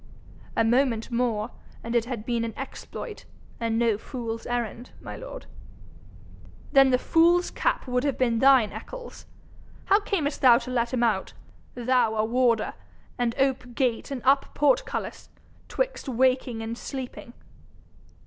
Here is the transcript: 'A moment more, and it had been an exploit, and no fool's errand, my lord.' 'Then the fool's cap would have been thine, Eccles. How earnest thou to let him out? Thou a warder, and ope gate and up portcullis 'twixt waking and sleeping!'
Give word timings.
'A 0.57 0.63
moment 0.63 1.11
more, 1.11 1.51
and 1.83 1.95
it 1.95 2.05
had 2.05 2.25
been 2.25 2.43
an 2.43 2.55
exploit, 2.57 3.25
and 3.59 3.77
no 3.77 3.99
fool's 3.99 4.47
errand, 4.47 4.89
my 4.99 5.15
lord.' 5.15 5.45
'Then 6.71 6.89
the 6.89 6.97
fool's 6.97 7.51
cap 7.51 7.85
would 7.85 8.03
have 8.03 8.17
been 8.17 8.39
thine, 8.39 8.71
Eccles. 8.71 9.27
How 9.85 10.01
earnest 10.11 10.41
thou 10.41 10.57
to 10.57 10.71
let 10.71 10.91
him 10.91 11.03
out? 11.03 11.33
Thou 11.75 12.15
a 12.15 12.25
warder, 12.25 12.73
and 13.19 13.35
ope 13.37 13.75
gate 13.75 14.09
and 14.09 14.23
up 14.23 14.55
portcullis 14.55 15.29
'twixt 15.67 16.09
waking 16.09 16.63
and 16.63 16.75
sleeping!' 16.75 17.33